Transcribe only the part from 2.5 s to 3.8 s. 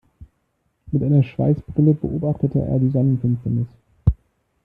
er die Sonnenfinsternis.